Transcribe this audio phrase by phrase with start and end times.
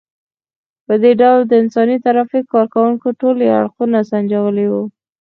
[0.85, 4.83] په دې ډول د انساني ترافیک کار کوونکو ټولي اړخونه سنجولي وو.